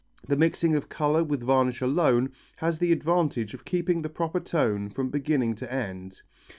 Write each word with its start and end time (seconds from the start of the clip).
The 0.27 0.35
mixing 0.35 0.75
of 0.75 0.89
colour 0.89 1.23
with 1.23 1.43
varnish 1.43 1.79
alone 1.79 2.31
has 2.55 2.79
the 2.79 2.91
advantage 2.91 3.53
of 3.53 3.65
keeping 3.65 4.01
the 4.01 4.09
proper 4.09 4.39
tone 4.39 4.89
from 4.89 5.11
beginning 5.11 5.53
to 5.57 5.71
end. 5.71 6.23